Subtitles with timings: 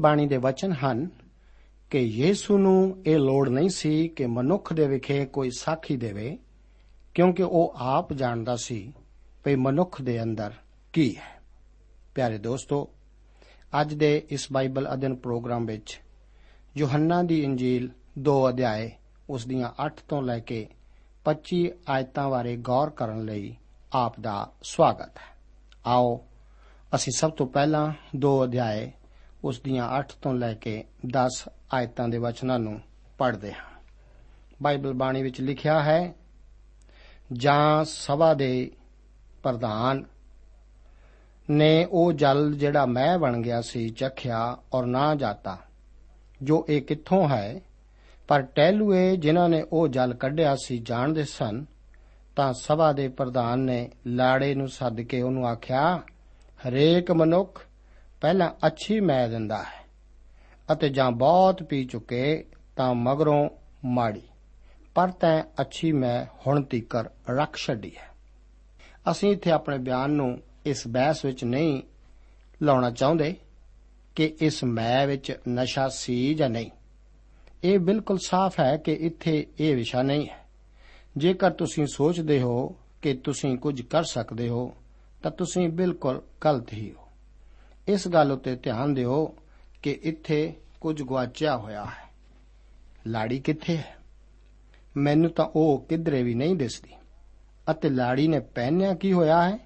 [0.00, 1.08] ਬਾਣੀ ਦੇ ਵਚਨ ਹਨ
[1.90, 6.38] ਕਿ ਯੀਸ਼ੂ ਨੂੰ ਇਹ ਲੋੜ ਨਹੀਂ ਸੀ ਕਿ ਮਨੁੱਖ ਦੇ ਵਿਖੇ ਕੋਈ ਸਾਖੀ ਦੇਵੇ,
[7.14, 8.92] ਕਿਉਂਕਿ ਉਹ ਆਪ ਜਾਣਦਾ ਸੀ
[9.44, 10.52] ਕਿ ਮਨੁੱਖ ਦੇ ਅੰਦਰ
[10.92, 11.42] ਕੀ ਹੈ।
[12.14, 12.88] ਪਿਆਰੇ ਦੋਸਤੋ,
[13.80, 16.00] ਅੱਜ ਦੇ ਇਸ ਬਾਈਬਲ ਅਧਿਨ ਪ੍ਰੋਗਰਾਮ ਵਿੱਚ
[16.76, 18.90] ਯੋਹੰਨਾ ਦੀ ਇੰਜੀਲ 2 ਅਧਿਆਏ,
[19.30, 20.68] ਉਸ ਦੀਆਂ 8 ਤੋਂ ਲੈ ਕੇ
[21.24, 23.56] 25 ਆਇਤਾਂ ਬਾਰੇ ਗੌਰ ਕਰਨ ਲਈ
[23.92, 25.36] ਆਪ ਦਾ ਸਵਾਗਤ ਹੈ।
[25.86, 26.26] ਆਓ,
[26.94, 28.92] ਅਸੀਂ ਸਭ ਤੋਂ ਪਹਿਲਾਂ 2 ਅਧਿਆਏ
[29.44, 32.80] ਉਸ ਦੀਆਂ 8 ਤੋਂ ਲੈ ਕੇ 10 ਆਇਤਾਂ ਦੇ ਵਚਨਾਂ ਨੂੰ
[33.18, 33.82] ਪੜ੍ਹਦੇ ਹਾਂ।
[34.62, 36.14] ਬਾਈਬਲ ਬਾਣੀ ਵਿੱਚ ਲਿਖਿਆ ਹੈ,
[37.32, 38.70] ਜਾਂ ਸਭਾ ਦੇ
[39.42, 40.04] ਪ੍ਰਧਾਨ
[41.50, 45.58] ਨੇ ਉਹ ਜਲ ਜਿਹੜਾ ਮੈਂ ਬਣ ਗਿਆ ਸੀ ਚਖਿਆ ਔਰ ਨਾ ਜਾਤਾ,
[46.42, 47.60] ਜੋ ਇਹ ਕਿੱਥੋਂ ਹੈ?
[48.28, 51.64] ਪਰ ਟਹਿਲੂਏ ਜਿਨ੍ਹਾਂ ਨੇ ਉਹ ਜਲ ਕੱਢਿਆ ਸੀ ਜਾਣਦੇ ਸਨ,
[52.36, 56.02] ਤਾਂ ਸਭਾ ਦੇ ਪ੍ਰਧਾਨ ਨੇ ਲਾੜੇ ਨੂੰ ਸੱਦ ਕੇ ਉਹਨੂੰ ਆਖਿਆ,
[56.68, 57.66] ਹਰੇਕ ਮਨੁੱਖ
[58.20, 59.80] ਪਹਿਲਾਂ ਅੱਛੀ ਮੈ ਦਿੰਦਾ ਹੈ
[60.72, 62.44] ਅਤੇ ਜਾਂ ਬਹੁਤ ਪੀ ਚੁੱਕੇ
[62.76, 63.48] ਤਾਂ ਮਗਰੋਂ
[63.84, 64.22] ਮਾੜੀ।
[64.94, 68.10] ਪਰ ਤੈਂ ਅੱਛੀ ਮੈਂ ਹੁਣ ਤੀਕਰ ਰੱਖ ਛੱਡੀ ਹੈ।
[69.10, 71.82] ਅਸੀਂ ਇੱਥੇ ਆਪਣੇ ਬਿਆਨ ਨੂੰ ਇਸ ਬਹਿਸ ਵਿੱਚ ਨਹੀਂ
[72.62, 73.36] ਲਾਉਣਾ ਚਾਹੁੰਦੇ
[74.16, 76.70] ਕਿ ਇਸ ਮੈਂ ਵਿੱਚ ਨਸ਼ਾ ਸੀ ਜਾਂ ਨਹੀਂ।
[77.64, 80.44] ਇਹ ਬਿਲਕੁਲ ਸਾਫ਼ ਹੈ ਕਿ ਇੱਥੇ ਇਹ ਵਿਸ਼ਾ ਨਹੀਂ ਹੈ।
[81.16, 84.76] ਜੇਕਰ ਤੁਸੀਂ ਸੋਚਦੇ ਹੋ ਕਿ ਤੁਸੀਂ ਕੁਝ ਕਰ ਸਕਦੇ ਹੋ,
[85.22, 86.99] ਤਾਂ ਤੁਸੀਂ ਬਿਲਕੁਲ ਗਲਤ ਹੀ ਹੋ।
[87.88, 89.36] ਇਸ ਗੱਲ ਉੱਤੇ ਧਿਆਨ ਦਿਓ
[89.82, 92.14] ਕਿ ਇੱਥੇ ਕੁਝ ਗਵਾਚਿਆ ਹੋਇਆ ਹੈ।
[93.06, 93.96] ਲਾੜੀ ਕਿੱਥੇ ਹੈ?
[94.96, 96.90] ਮੈਨੂੰ ਤਾਂ ਉਹ ਕਿਧਰੇ ਵੀ ਨਹੀਂ ਦਿਸਦੀ।
[97.70, 99.58] ਅਤੇ ਲਾੜੀ ਨੇ ਪਹਿਨਿਆ ਕੀ ਹੋਇਆ ਹੈ?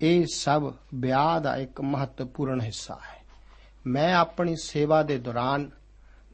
[0.00, 3.22] ਇਹ ਸਭ ਵਿਆਹ ਦਾ ਇੱਕ ਮਹੱਤਵਪੂਰਨ ਹਿੱਸਾ ਹੈ।
[3.86, 5.70] ਮੈਂ ਆਪਣੀ ਸੇਵਾ ਦੇ ਦੌਰਾਨ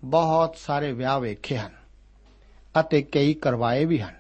[0.05, 1.73] ਬਹੁਤ ਸਾਰੇ ਵਿਆਹ ਵੇਖੇ ਹਨ
[2.81, 4.15] ਅਤੇ ਕਈ ਕਰਵਾਏ ਵੀ ਹਨ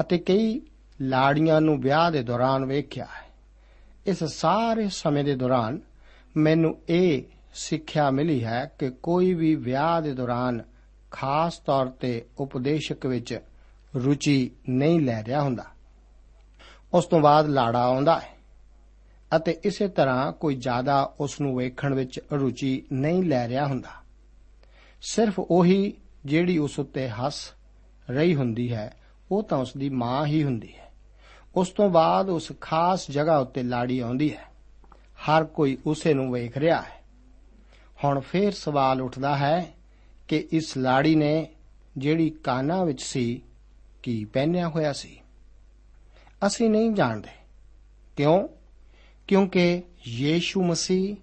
[0.00, 0.60] ਅਤੇ ਕਈ
[1.00, 3.23] ਲਾੜੀਆਂ ਨੂੰ ਵਿਆਹ ਦੇ ਦੌਰਾਨ ਵੇਖਿਆ ਹੈ।
[4.06, 5.80] ਇਸ ਸਾਰੇ ਸਮੇਂ ਦੇ ਦੌਰਾਨ
[6.36, 7.22] ਮੈਨੂੰ ਇਹ
[7.54, 10.62] ਸਿੱਖਿਆ ਮਿਲੀ ਹੈ ਕਿ ਕੋਈ ਵੀ ਵਿਆਹ ਦੇ ਦੌਰਾਨ
[11.10, 13.38] ਖਾਸ ਤੌਰ ਤੇ ਉਪਦੇਸ਼ਕ ਵਿੱਚ
[13.96, 15.64] ਰੁਚੀ ਨਹੀਂ ਲੈ ਰਿਹਾ ਹੁੰਦਾ।
[16.94, 18.34] ਉਸ ਤੋਂ ਬਾਅਦ ਲਾੜਾ ਆਉਂਦਾ ਹੈ
[19.36, 23.90] ਅਤੇ ਇਸੇ ਤਰ੍ਹਾਂ ਕੋਈ ਜ਼ਿਆਦਾ ਉਸ ਨੂੰ ਵੇਖਣ ਵਿੱਚ ਰੁਚੀ ਨਹੀਂ ਲੈ ਰਿਹਾ ਹੁੰਦਾ।
[25.02, 27.52] ਸਿਰਫ ਉਹੀ ਜਿਹੜੀ ਉਸ ਉੱਤੇ ਹੱਸ
[28.10, 28.94] ਰਹੀ ਹੁੰਦੀ ਹੈ,
[29.30, 30.83] ਉਹ ਤਾਂ ਉਸ ਦੀ ਮਾਂ ਹੀ ਹੁੰਦੀ ਹੈ।
[31.56, 34.44] ਉਸ ਤੋਂ ਬਾਅਦ ਉਸ ਖਾਸ ਜਗ੍ਹਾ ਉੱਤੇ ਲਾੜੀ ਆਉਂਦੀ ਹੈ।
[35.14, 37.04] ਹਰ ਕੋਈ ਉਸੇ ਨੂੰ ਵੇਖ ਰਿਹਾ ਹੈ।
[38.04, 39.74] ਹੁਣ ਫੇਰ ਸਵਾਲ ਉੱਠਦਾ ਹੈ
[40.28, 41.48] ਕਿ ਇਸ ਲਾੜੀ ਨੇ
[41.98, 43.42] ਜਿਹੜੀ ਕਾਨਾ ਵਿੱਚ ਸੀ,
[44.02, 45.20] ਕੀ ਪਹਿਨਿਆ ਹੋਇਆ ਸੀ?
[46.46, 47.28] ਅਸੀਂ ਨਹੀਂ ਜਾਣਦੇ।
[48.16, 48.48] ਕਿਉਂ?
[49.28, 51.16] ਕਿਉਂਕਿ ਯੀਸ਼ੂ ਮਸੀਹ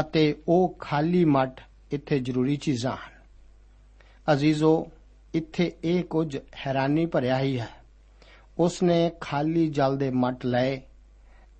[0.00, 3.12] ਅਤੇ ਉਹ ਖਾਲੀ ਮੱਠ ਇੱਥੇ ਜ਼ਰੂਰੀ ਚੀਜ਼ਾਂ ਹਨ।
[4.32, 4.86] ਅਜ਼ੀਜ਼ੋ,
[5.34, 7.81] ਇੱਥੇ ਇਹ ਕੁਝ ਹੈਰਾਨੀ ਭਰਿਆ ਹੀ ਹੈ।
[8.62, 10.80] ਉਸ ਨੇ ਖਾਲੀ ਜਲ ਦੇ ਮੱਟ ਲਏ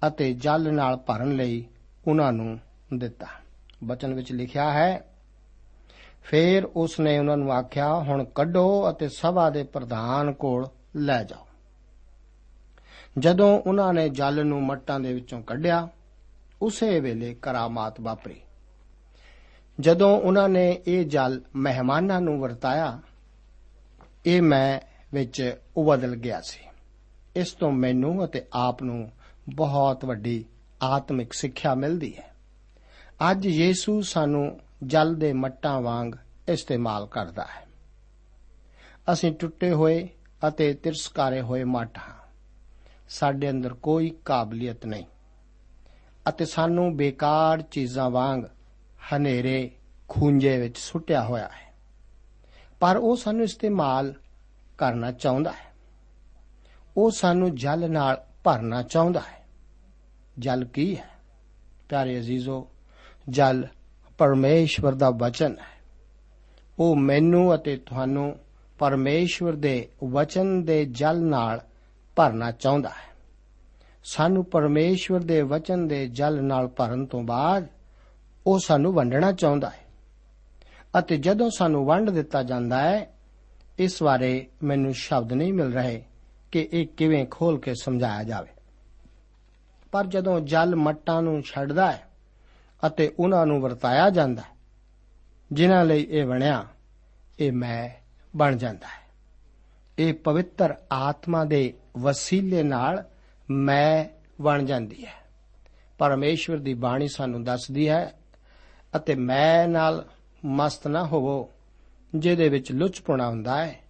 [0.07, 1.67] ਅਤੇ ਜਲ ਨਾਲ ਭਰਨ ਲਈ
[2.09, 2.59] ਉਹਨਾਂ ਨੂੰ
[2.99, 3.27] ਦਿੱਤਾ।
[3.85, 5.05] ਬਚਨ ਵਿੱਚ ਲਿਖਿਆ ਹੈ,
[6.23, 11.47] ਫਿਰ ਉਸ ਨੇ ਉਹਨਾਂ ਨੂੰ ਆਖਿਆ, ਹੁਣ ਕੱਢੋ ਅਤੇ ਸਭਾ ਦੇ ਪ੍ਰਧਾਨ ਕੋਲ ਲੈ ਜਾਓ।
[13.19, 15.89] ਜਦੋਂ ਉਹਨਾਂ ਨੇ ਜਲ ਨੂੰ ਮੱਟਾਂ ਦੇ ਵਿੱਚੋਂ ਕੱਢਿਆ,
[16.63, 18.41] ਉਸੇ ਵੇਲੇ ਕਰਾਮਾਤ ਵਾਪਰੀ।
[19.81, 23.01] ਜਦੋਂ ਉਹਨਾਂ ਨੇ ਇਹ ਜਲ ਮਹਿਮਾਨਾਂ ਨੂੰ ਵਰਤਾਇਆ,
[24.27, 24.81] ਇਹ ਮੈਂ
[25.15, 26.72] ਵਿੱਚ ਉਬਦਲ ਗਿਆ ਸੀ।
[27.37, 29.11] ਇਸ ਤੋਂ ਮੈਨੂੰ ਅਤੇ ਆਪ ਨੂੰ
[29.55, 30.45] ਬਹੁਤ ਵੱਡੀ
[30.83, 32.35] ਆਤਮਿਕ ਸਿੱਖਿਆ ਮਿਲਦੀ ਹੈ।
[33.31, 36.13] ਅੱਜ ਯੀਸ਼ੂ ਸਾਨੂੰ ਜਲ ਦੇ ਮੱਟਾਂ ਵਾਂਗ
[36.49, 37.67] ਇਸਤੇਮਾਲ ਕਰਦਾ ਹੈ।
[39.13, 40.09] ਅਸੀਂ ਟੁੱਟੇ ਹੋਏ
[40.49, 42.15] ਅਤੇ ਤਿਰਸਕਾਰੇ ਹੋਏ ਮੱਟ ਹਾਂ।
[43.09, 45.05] ਸਾਡੇ ਅੰਦਰ ਕੋਈ ਕਾਬਲੀਅਤ ਨਹੀਂ
[46.29, 48.41] ਅਤੇ ਸਾਨੂੰ ਬੇਕਾਰ ਚੀਜ਼ਾਂ ਵਾਂਗ
[49.17, 49.71] ਹਨੇਰੇ,
[50.09, 51.75] ਖੂੰਜੇ ਵਿੱਚ ਸੁੱਟਿਆ ਹੋਇਆ ਹੈ।
[52.81, 54.15] ਪਰ ਉਹ ਸਾਨੂੰ ਇਸਤੇਮਾਲ
[54.79, 55.72] ਕਰਨਾ ਚਾਹੁੰਦਾ ਹੈ।
[56.97, 59.47] ਉਹ ਸਾਨੂੰ ਜਲ ਨਾਲ ਭਰਨਾ ਚਾਹੁੰਦਾ ਹੈ।
[60.39, 61.09] ਜਲ ਕੀ ਹੈ?
[61.89, 62.69] ਪਿਆਰੇ ਅਜ਼ੀਜ਼ੋ,
[63.29, 63.67] ਜਲ
[64.19, 65.85] ਪਰਮੇਸ਼ਵਰ ਦਾ ਵਚਨ ਹੈ।
[66.79, 68.39] ਉਹ ਮੈਨੂੰ ਅਤੇ ਤੁਹਾਨੂੰ
[68.79, 71.61] ਪਰਮੇਸ਼ਵਰ ਦੇ ਵਚਨ ਦੇ ਜਲ ਨਾਲ
[72.17, 73.13] ਭਰਨਾ ਚਾਹੁੰਦਾ ਹੈ।
[74.05, 77.67] ਸਾਨੂੰ ਪਰਮੇਸ਼ਵਰ ਦੇ ਵਚਨ ਦੇ ਜਲ ਨਾਲ ਭਰਨ ਤੋਂ ਬਾਅਦ
[78.47, 79.83] ਉਹ ਸਾਨੂੰ ਵੰਡਣਾ ਚਾਹੁੰਦਾ ਹੈ।
[80.99, 83.15] ਅਤੇ ਜਦੋਂ ਸਾਨੂੰ ਵੰਡ ਦਿੱਤਾ ਜਾਂਦਾ ਹੈ,
[83.79, 86.05] ਇਸ ਬਾਰੇ ਮੈਨੂੰ ਸ਼ਬਦ ਨਹੀਂ ਮਿਲ ਰਹੇ।
[86.53, 88.49] ਕਿ ਇਹ ਕਿਵੇਂ ਖੋਲ ਕੇ ਸਮਝਾਇਆ ਜਾਵੇ।
[89.93, 92.09] ਪਰ ਜਦੋਂ ਜਲ ਮੱਟਾਂ ਨੂੰ ਛੱਡਦਾ ਹੈ
[92.87, 94.57] ਅਤੇ ਉਹਨਾਂ ਨੂੰ ਵਰਤਾਇਆ ਜਾਂਦਾ ਹੈ,
[95.53, 96.67] ਜਿਨ੍ਹਾਂ ਲਈ ਇਹ ਬਣਿਆ,
[97.39, 97.91] ਇਹ ਮੈਂ
[98.37, 99.03] ਬਣ ਜਾਂਦਾ ਹੈ।
[99.99, 103.05] ਇਹ ਪਵਿੱਤਰ ਆਤਮਾ ਦੇ ਵਸੀਲੇ ਨਾਲ
[103.51, 104.05] ਮੈਂ
[104.41, 105.13] ਬਣ ਜਾਂਦੀ ਹੈ।
[105.99, 108.13] ਪਰਮੇਸ਼ਵਰ ਦੀ ਬਾਣੀ ਸਾਨੂੰ ਦੱਸਦੀ ਹੈ,
[108.97, 110.09] ਅਤੇ ਮੈਂ ਨਾਲ
[110.45, 111.51] ਮਸਤ ਨਾ ਹੋਵੋ,
[112.15, 113.81] ਜਿਹਦੇ ਵਿੱਚ ਲੁਚਪੁਣਾ ਹੁੰਦਾ ਹੈ,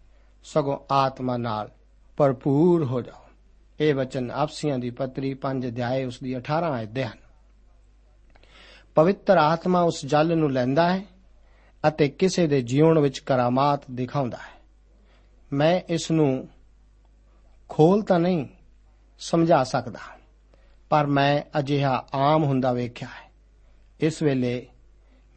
[0.44, 1.70] ਸਗੋਂ ਆਤਮਾ ਨਾਲ
[2.16, 3.20] ਭਰਪੂਰ ਹੋ ਜਾਓ।
[3.80, 7.18] ਇਹ ਵਚਨ ਆਪਸੀਆਂ ਦੀ ਪੱਤਰੀ 5 ਅਧਿਆਏ ਉਸ ਦੀ 18 ਆਇਤ ਦੇ ਹਨ।
[8.94, 11.02] ਪਵਿੱਤਰ ਆਤਮਾ ਉਸ ਜਲ ਨੂੰ ਲੈਂਦਾ ਹੈ
[11.88, 14.60] ਅਤੇ ਕਿਸੇ ਦੇ ਜੀਵਨ ਵਿੱਚ ਕਰਾਮਾਤ ਦਿਖਾਉਂਦਾ ਹੈ।
[15.52, 16.48] ਮੈਂ ਇਸ ਨੂੰ
[17.68, 18.46] ਖੋਲ ਤਾਂ ਨਹੀਂ,
[19.18, 19.98] ਸਮਝਾ ਸਕਦਾ,
[20.88, 23.30] ਪਰ ਮੈਂ ਅਜਿਹਾ ਆਮ ਹੁੰਦਾ ਵੇਖਿਆ ਹੈ।
[24.00, 24.66] ਇਸ ਵੇਲੇ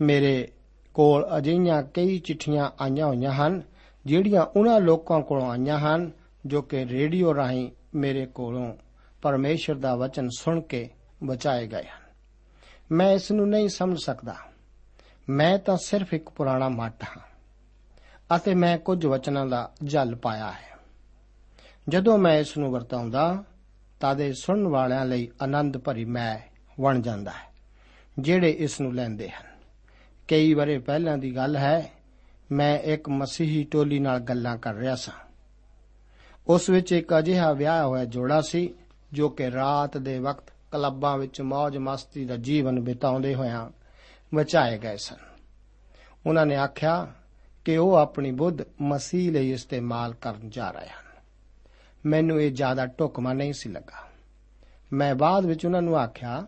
[0.01, 0.51] ਮੇਰੇ
[0.93, 3.61] ਕੋਲ ਅਜਿਹੀਆਂ ਕਈ ਚਿੱਠੀਆਂ ਆਈਆਂ ਹੋਈਆਂ ਹਨ,
[4.05, 6.11] ਜਿਹੜੀਆਂ ਉਹਨਾਂ ਲੋਕਾਂ ਕੋਲੋਂ ਆਈਆਂ ਹਨ
[6.45, 8.77] ਜੋ ਕਿ ਰੇਡੀਓ ਰਾਹੀਂ ਮੇਰੇ ਕੋਲੋਂ
[9.21, 10.89] ਪਰਮੇਸ਼ਰ ਦਾ ਵਚਨ ਸੁਣ ਕੇ
[11.23, 12.05] ਬਚਾਏ ਗਏ ਹਨ।
[12.91, 14.35] ਮੈਂ ਇਸ ਨੂੰ ਨਹੀਂ ਸਮਝ ਸਕਦਾ।
[15.29, 17.21] ਮੈਂ ਤਾਂ ਸਿਰਫ ਇੱਕ ਪੁਰਾਣਾ ਮੱਟ ਹਾਂ
[18.35, 20.77] ਅਤੇ ਮੈਂ ਕੁਝ ਵਚਨਾਂ ਦਾ ਜਲ ਪਾਇਆ ਹੈ।
[21.89, 23.43] ਜਦੋਂ ਮੈਂ ਇਸ ਨੂੰ ਵਰਤਾਉਂਦਾ
[23.99, 26.39] ਤਾਂ ਦੇ ਸੁਣਨ ਵਾਲਿਆਂ ਲਈ ਆਨੰਦ ਭਰੀ ਮੈਂ
[26.81, 27.53] ਬਣ ਜਾਂਦਾ ਹੈ,
[28.19, 29.45] ਜਿਹੜੇ ਇਸ ਨੂੰ ਲੈਂਦੇ ਹਨ।
[30.27, 31.91] ਕਈ ਬਰੇ ਪਹਿਲਾਂ ਦੀ ਗੱਲ ਹੈ,
[32.51, 35.25] ਮੈਂ ਇੱਕ ਮਸੀਹੀ ਟੋਲੀ ਨਾਲ ਗੱਲਾਂ ਕਰ ਰਿਹਾ ਸਾਂ।
[36.47, 38.73] ਉਸ ਵਿੱਚ ਇੱਕ ਅਜਿਹਾ ਵਿਆਹ ਹੋਇਆ ਜੋੜਾ ਸੀ,
[39.13, 43.69] ਜੋ ਕਿ ਰਾਤ ਦੇ ਵਕਤ ਕਲੱਬਾਂ ਵਿੱਚ ਮौज ਮਸਤੀ ਦਾ ਜੀਵਨ ਬਿਤਾਉਂਦੇ ਹੋਇਆਂ
[44.35, 45.15] ਬਚਾਏ ਗਏ ਸਨ।
[46.25, 47.13] ਉਹਨਾਂ ਨੇ ਆਖਿਆ
[47.65, 51.21] ਕਿ ਉਹ ਆਪਣੀ ਬੁੱਧ ਮਸੀਹ ਲਈ ਇਸਤੇਮਾਲ ਕਰਨ ਜਾ ਰਹੇ ਹਨ।
[52.05, 54.09] ਮੈਨੂੰ ਇਹ ਜ਼ਿਆਦਾ ਢੁਕਮਾ ਨਹੀਂ ਸੀ ਲੱਗਾ।
[54.93, 56.47] ਮੈਂ ਬਾਅਦ ਵਿੱਚ ਉਹਨਾਂ ਨੂੰ ਆਖਿਆ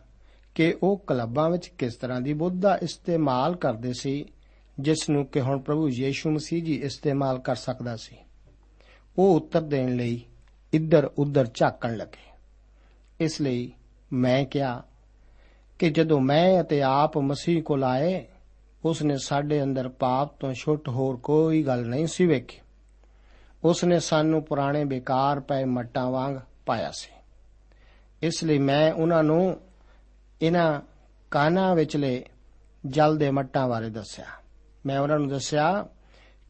[0.56, 4.26] ਕਿ ਉਹ ਕਲੱਬਾਂ ਵਿੱਚ ਕਿਸ ਤਰ੍ਹਾਂ ਦੀ ਬੁੱਧ ਦਾ ਇਸਤੇਮਾਲ ਕਰਦੇ ਸੀ,
[4.80, 8.18] ਜਿਸ ਨੂੰ ਕਿ ਹੁਣ ਪ੍ਰਭੂ ਯੀਸ਼ੂ ਮਸੀਹ ਜੀ ਇਸਤੇਮਾਲ ਕਰ ਸਕਦਾ ਸੀ।
[9.20, 10.26] ਉਹ ਉੱਤਰ ਦੇਣ ਲਈ
[10.74, 12.40] ਇੱਧਰ ਉੱਧਰ ਝਾਕਣ ਲੱਗੇ।
[13.20, 13.74] ਇਸ ਲਈ
[14.14, 14.84] ਮੈਂ ਕਿਹਾ
[15.80, 18.28] ਕਿ ਜਦੋਂ ਮੈਂ ਅਤੇ ਆਪ ਮਸੀਹ ਕੋਲ ਆਏ
[18.86, 22.60] ਉਸ ਨੇ ਸਾਡੇ ਅੰਦਰ ਪਾਪ ਤੋਂ ਛੁੱਟ ਹੋਰ ਕੋਈ ਗੱਲ ਨਹੀਂ ਸੀ ਵੇਖੀ।
[23.64, 27.12] ਉਸ ਨੇ ਸਾਨੂੰ ਪੁਰਾਣੇ ਬੇਕਾਰ ਪਏ ਮੱਟਾਂ ਵਾਂਗ ਪਾਇਆ ਸੀ।
[28.22, 29.62] ਇਸ ਲਈ ਮੈਂ ਉਹਨਾਂ ਨੂੰ
[30.42, 30.82] ਇਹਨਾਂ
[31.32, 32.26] ਕਾਨਾ ਵਿਚਲੇ
[32.86, 34.26] ਜਲ ਦੇ ਮੱਟਾਂ ਬਾਰੇ ਦੱਸਿਆ।
[34.86, 35.88] ਮੈਂ ਉਹਨਾਂ ਨੂੰ ਦੱਸਿਆ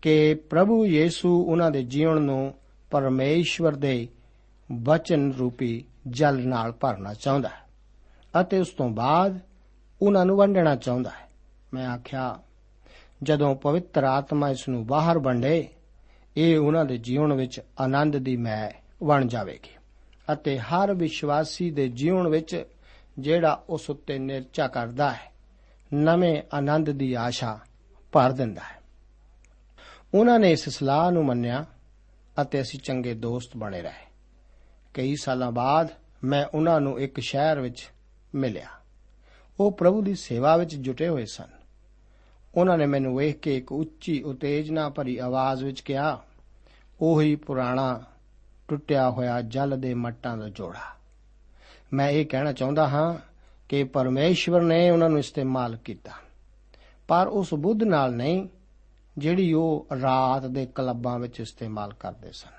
[0.07, 2.53] ਕਿ ਪ੍ਰਭੂ ਯੀਸੂ ਉਹਨਾਂ ਦੇ ਜੀਵਨ ਨੂੰ
[2.91, 4.07] ਪਰਮੇਸ਼ਵਰ ਦੇ
[4.83, 7.69] ਵਚਨ ਰੂਪੀ ਜਲ ਨਾਲ ਭਰਨਾ ਚਾਹੁੰਦਾ ਹੈ
[8.41, 9.39] ਅਤੇ ਉਸ ਤੋਂ ਬਾਅਦ
[10.01, 11.29] ਉਹਨਾਂ ਨੂੰ ਵੰਡਣਾ ਚਾਹੁੰਦਾ ਹੈ।
[11.73, 12.39] ਮੈਂ ਆਖਿਆ,
[13.23, 15.67] ਜਦੋਂ ਪਵਿੱਤਰ ਆਤਮਾ ਇਸ ਨੂੰ ਬਾਹਰ ਵੰਡੇ,
[16.37, 18.71] ਇਹ ਉਹਨਾਂ ਦੇ ਜੀਵਨ ਵਿੱਚ ਆਨੰਦ ਦੀ ਮੈਂ
[19.05, 19.75] ਬਣ ਜਾਵੇਗੀ
[20.33, 22.65] ਅਤੇ ਹਰ ਵਿਸ਼ਵਾਸੀ ਦੇ ਜੀਵਨ ਵਿੱਚ
[23.19, 25.31] ਜਿਹੜਾ ਉਸ ਉੱਤੇ ਨਿਰਚਾ ਕਰਦਾ ਹੈ,
[25.93, 27.59] ਨਵੇਂ ਆਨੰਦ ਦੀ ਆਸ਼ਾ
[28.11, 28.77] ਭਰ ਦਿੰਦਾ ਹੈ।
[30.13, 31.65] ਉਹਨਾਂ ਨੇ ਇਸ ਸਲਾਹ ਨੂੰ ਮੰਨਿਆ
[32.41, 34.07] ਅਤੇ ਅਸੀਂ ਚੰਗੇ ਦੋਸਤ ਬਣੇ ਰਹੇ।
[34.93, 35.87] ਕਈ ਸਾਲਾਂ ਬਾਅਦ
[36.23, 37.89] ਮੈਂ ਉਹਨਾਂ ਨੂੰ ਇੱਕ ਸ਼ਹਿਰ ਵਿੱਚ
[38.35, 38.67] ਮਿਲਿਆ।
[39.59, 41.47] ਉਹ ਪ੍ਰਭੂ ਦੀ ਸੇਵਾ ਵਿੱਚ ਜੁਟੇ ਹੋਏ ਸਨ।
[42.55, 46.23] ਉਹਨਾਂ ਨੇ ਮੈਨੂੰ ਵੇਖ ਕੇ ਇੱਕ ਉੱਚੀ ਉਤੇਜਨਾ ਭਰੀ ਆਵਾਜ਼ ਵਿੱਚ ਕਿਹਾ,
[47.01, 48.03] ਉਹੀ ਪੁਰਾਣਾ
[48.67, 50.97] ਟੁੱਟਿਆ ਹੋਇਆ ਜਲ ਦੇ ਮੱਟਾਂ ਦਾ ਜੋੜਾ।
[51.93, 53.15] ਮੈਂ ਇਹ ਕਹਿਣਾ ਚਾਹੁੰਦਾ ਹਾਂ
[53.69, 56.11] ਕਿ ਪਰਮੇਸ਼ਵਰ ਨੇ ਉਹਨਾਂ ਨੂੰ ਇਸਤੇਮਾਲ ਕੀਤਾ।
[57.07, 58.47] ਪਰ ਉਸ ਬੁੱਧ ਨਾਲ ਨਹੀਂ
[59.17, 62.49] ਜਿਹੜੀ ਉਹ ਰਾਤ ਦੇ ਕਲੱਬਾਂ ਵਿੱਚ ਇਸਤੇਮਾਲ ਕਰਦੇ ਸਨ।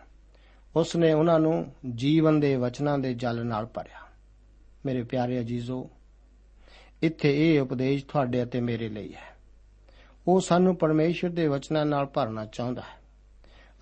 [0.76, 3.98] ਉਸ ਨੇ ਉਹਨਾਂ ਨੂੰ ਜੀਵਨ ਦੇ ਵਚਨਾਂ ਦੇ ਜਲ ਨਾਲ ਭਰਿਆ।
[4.86, 5.90] ਮੇਰੇ ਪਿਆਰੇ ਅਜੀਜ਼ੋ,
[7.02, 9.36] ਇੱਥੇ ਇਹ ਉਪਦੇਸ਼ ਤੁਹਾਡੇ ਅਤੇ ਮੇਰੇ ਲਈ ਹੈ।
[10.28, 12.98] ਉਹ ਸਾਨੂੰ ਪਰਮੇਸ਼ਰ ਦੇ ਵਚਨਾਂ ਨਾਲ ਭਰਨਾ ਚਾਹੁੰਦਾ ਹੈ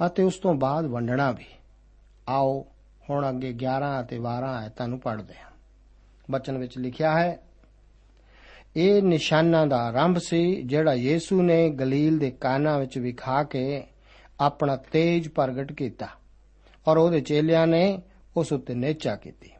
[0.06, 1.44] ਅਤੇ ਉਸ ਤੋਂ ਬਾਅਦ ਵੰਡਣਾ ਵੀ।
[2.28, 2.66] ਆਓ,
[3.10, 5.50] ਹੁਣ ਅੱਗੇ 11 ਅਤੇ 12 ਆਇਤਾਂ ਨੂੰ ਪੜ੍ਹਦੇ ਹਾਂ।
[6.30, 7.45] ਬਚਨ ਵਿੱਚ ਲਿਖਿਆ ਹੈ
[8.76, 13.82] ਇਹ ਨਿਸ਼ਾਨਾਂ ਦਾ ਆਰੰਭ ਸੀ, ਜਿਹੜਾ ਯੀਸੂ ਨੇ ਗਲੀਲ ਦੇ ਕਾਨਾ ਵਿੱਚ ਵਿਖਾ ਕੇ
[14.40, 16.08] ਆਪਣਾ ਤੇਜ ਪ੍ਰਗਟ ਕੀਤਾ
[16.86, 17.98] ਔਰ ਉਹਦੇ ਚੇਲਿਆਂ ਨੇ
[18.36, 19.50] ਉਸ ਉੱਤੇ ਨੇਚਾ ਕੀਤੀ।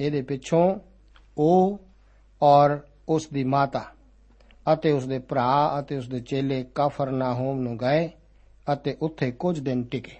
[0.00, 0.78] ਇਹਦੇ ਪਿੱਛੋਂ
[1.38, 1.80] ਉਹ
[2.42, 2.78] ਔਰ
[3.08, 3.84] ਉਸ ਦੀ ਮਾਤਾ
[4.72, 8.08] ਅਤੇ ਉਸ ਦੇ ਭਰਾ ਅਤੇ ਉਸ ਦੇ ਚੇਲੇ ਕਫਰਨਾਹੂਮ ਨੂੰ ਗਏ
[8.72, 10.16] ਅਤੇ ਉੱਥੇ ਕੁਝ ਦਿਨ ਟਿਕੇ।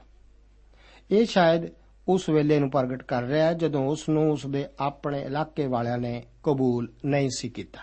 [1.10, 1.68] ਇਹ ਸ਼ਾਇਦ
[2.08, 5.98] ਉਸ ਵੇਲੇ ਨੂੰ ਪ੍ਰਗਟ ਕਰ ਰਿਹਾ ਹੈ ਜਦੋਂ ਉਸ ਨੂੰ ਉਸ ਦੇ ਆਪਣੇ ਇਲਾਕੇ ਵਾਲਿਆਂ
[5.98, 7.80] ਨੇ ਕਬੂਲ ਨਹੀਂ ਸੀ ਕੀਤਾ।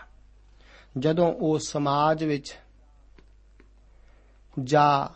[0.98, 2.56] ਜਦੋਂ ਉਹ ਸਮਾਜ ਵਿੱਚ
[4.64, 5.10] ਜਾ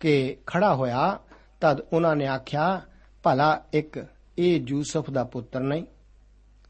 [0.00, 1.18] ਕੇ ਖੜਾ ਹੋਇਆ,
[1.60, 2.80] ਤਦ ਉਹਨਾਂ ਨੇ ਆਖਿਆ,
[3.22, 4.06] ਭਲਾ ਇੱਕ
[4.38, 5.84] ਇਹ ਯੂਸਫ ਦਾ ਪੁੱਤਰ ਨਹੀਂ।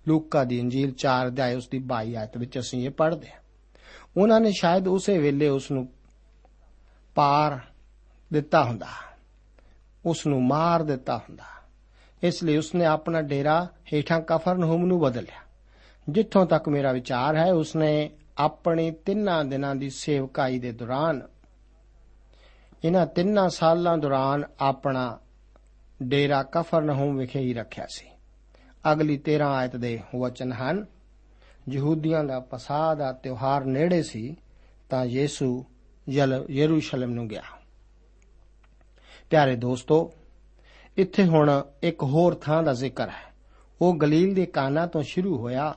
[0.09, 3.41] ਲੂਕਾ ਦੀ ਇੰਜੀਲ 4 ਅਧਿਆਇ ਉਸ ਦੀ 22 ਆਇਤ ਵਿੱਚ ਅਸੀਂ ਇਹ ਪੜ੍ਹਦੇ ਹਾਂ।
[4.17, 5.89] ਉਹਨਾਂ ਨੇ ਸ਼ਾਇਦ ਉਸੇ ਵੇਲੇ ਉਸ ਨੂੰ
[7.15, 7.61] ਪਾਰ
[8.33, 8.87] ਦਿੱਤਾ ਹੁੰਦਾ
[10.07, 11.45] ਉਸ ਨੂੰ ਮਾਰ ਦਿੱਤਾ ਹੁੰਦਾ।
[12.23, 15.52] ਇਸ ਲਈ ਉਸਨੇ ਆਪਣਾ ਡੇਰਾ ਹੇਠਾਂ ਕਫਰਨਹੂਮ ਨੂੰ ਬਦਲਿਆ।
[16.09, 21.21] ਜਿੱਥੋਂ ਤੱਕ ਮੇਰਾ ਵਿਚਾਰ ਹੈ, ਉਸਨੇ ਆਪਣੀ ਤਿੰਨਾਂ ਦਿਨਾਂ ਦੀ ਸੇਵਕਾਈ ਦੇ ਦੌਰਾਨ,
[22.85, 25.19] ਇਹਨਾਂ ਤਿੰਨਾਂ ਸਾਲਾਂ ਦੌਰਾਨ ਆਪਣਾ
[26.03, 28.07] ਡੇਰਾ ਕਫਰਨਹੂਮ ਵਿਖੇ ਹੀ ਰੱਖਿਆ ਸੀ।
[28.93, 30.85] ਅਗਲੀ 13 ਆਇਤ ਦੇ ਵਚਨ ਹਨ,
[31.69, 34.37] ਯਹੂਦੀਆਂ ਦਾ ਪਸਾਹ ਦਾ ਤਿਉਹਾਰ ਨੇੜੇ ਸੀ,
[34.91, 35.65] ਤਾਂ ਯੀਸੂ
[36.51, 37.43] ਯਰੂਸ਼ਲਮ ਨੂੰ ਗਿਆ।
[39.31, 40.13] ਪਿਆਰੇ ਦੋਸਤੋ,
[40.97, 43.31] ਇੱਥੇ ਹੁਣ ਇੱਕ ਹੋਰ ਥਾਂ ਦਾ ਜ਼ਿਕਰ ਹੈ।
[43.81, 45.75] ਉਹ ਗਲੀਲ ਦੇ ਕਾਨਾ ਤੋਂ ਸ਼ੁਰੂ ਹੋਇਆ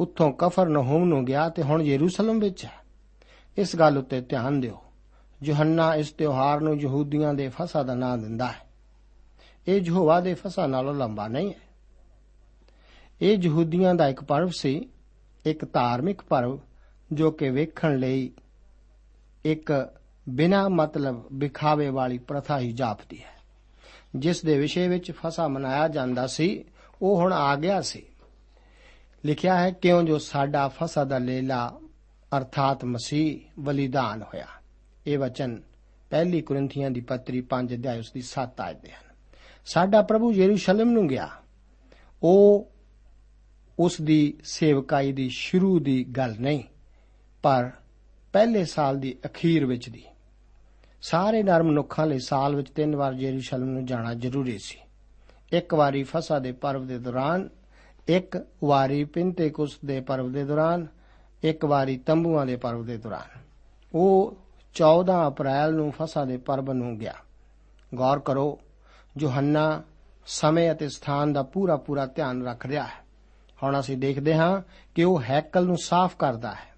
[0.00, 2.86] ਉੱਥੋਂ ਕਫਰਨਹੂਮ ਨੂੰ ਗਿਆ ਤੇ ਹੁਣ ਯਰੂਸ਼ਲਮ ਵਿੱਚ ਹੈ।
[3.58, 4.82] ਇਸ ਗੱਲ ਉੱਤੇ ਧਿਆਨ ਦਿਓ।
[5.42, 8.66] ਯੋਹੰਨਾ ਇਸ ਤਿਉਹਾਰ ਨੂੰ ਯਹੂਦੀਆਂ ਦੇ ਫਸਾ ਦਾ ਨਾਂ ਦਿੰਦਾ ਹੈ।
[9.68, 11.66] ਇਹ ਯਹੋਵਾ ਦੇ ਫਸਾ ਨਾਲੋਂ ਲੰਬਾ ਨਹੀਂ ਹੈ।
[13.22, 14.88] ਇਹ ਯਹੂਦੀਆਂ ਦਾ ਇੱਕ ਪਰਵ ਸੀ,
[15.46, 16.58] ਇੱਕ ਧਾਰਮਿਕ ਪਰਵ,
[17.12, 18.30] ਜੋ ਕਿ ਵੇਖਣ ਲਈ
[19.44, 19.94] ਇੱਕ
[20.28, 23.36] ਬਿਨਾ ਮਤਲਬ ਵਿਖਾਵੇ ਵਾਲੀ ਪ੍ਰਥਾ ਹੀ ਜਾਪਦੀ ਹੈ।
[24.16, 26.64] ਜਿਸ ਦੇ ਵਿਸ਼ੇ ਵਿੱਚ ਫਸਾ ਮਨਾਇਆ ਜਾਂਦਾ ਸੀ,
[27.02, 28.02] ਉਹ ਹੁਣ ਆ ਗਿਆ ਸੀ।
[29.26, 31.80] ਲਿਖਿਆ ਹੈ, ਕਿਉਂ ਜੋ ਸਾਡਾ ਫਸਾ ਦਾ ਲੇਲਾ
[32.36, 34.46] ਅਰਥਾਤ ਮਸੀਹ ਬਲੀਦਾਨ ਹੋਇਆ।
[35.06, 35.62] ਇਹ ਵਚਨ
[36.10, 39.14] ਪਹਿਲੀ ਕੁਰਿੰਥੀਆਂ ਦੀ ਪੱਤਰੀ 5 ਅਧਿਆਇ ਉਸ ਦੀ 7 ਆਇਤ ਦੇ ਹਨ।
[39.66, 41.28] ਸਾਡਾ ਪ੍ਰਭੂ ਯਰੂਸ਼ਲਮ ਨੂੰ ਗਿਆ।
[42.22, 42.70] ਉਹ
[43.78, 46.62] ਉਸ ਦੀ ਸੇਵਕਾਈ ਦੀ ਸ਼ੁਰੂ ਦੀ ਗੱਲ ਨਹੀਂ,
[47.42, 47.70] ਪਰ
[48.32, 50.02] ਪਹਿਲੇ ਸਾਲ ਦੀ ਅਖੀਰ ਵਿੱਚ ਦੀ।
[51.02, 54.78] ਸਾਰੇ ਨਰ ਮਨੁੱਖਾਂ ਲਈ ਸਾਲ ਵਿੱਚ ਤਿੰਨ ਵਾਰ ਯਰੂਸ਼ਲਮ ਨੂੰ ਜਾਣਾ ਜ਼ਰੂਰੀ ਸੀ।
[55.52, 57.48] ਇੱਕ ਵਾਰੀ ਫਸਾ ਦੇ ਪਰਵ ਦੇ ਦੌਰਾਨ
[58.08, 60.86] ਇੱਕ ਵਾਰੀ ਪਿੰਤੇਕੁਸ ਦੇ ਪਰਵ ਦੇ ਦੌਰਾਨ,
[61.42, 63.40] ਇੱਕ ਵਾਰੀ ਤੰਬੂਆਂ ਦੇ ਪਰਵ ਦੇ ਦੌਰਾਨ।
[63.94, 64.38] ਉਹ
[64.74, 67.14] 14 ਅਪ੍ਰੈਲ ਨੂੰ ਫਸਾ ਦੇ ਪਰਬ ਨੂੰ ਗਿਆ।
[67.94, 68.60] ਗੌਰ ਕਰੋ,
[69.18, 69.82] ਯੋਹੰਨਾ
[70.26, 73.06] ਸਮੇਂ ਅਤੇ ਸਥਾਨ ਦਾ ਪੂਰਾ ਪੂਰਾ ਧਿਆਨ ਰੱਖ ਰਿਹਾ ਹੈ।
[73.62, 74.62] ਹੁਣ ਅਸੀਂ ਦੇਖਦੇ ਹਾਂ
[74.94, 76.76] ਕਿ ਉਹ ਹੈਕਲ ਨੂੰ ਸਾਫ਼ ਕਰਦਾ ਹੈ।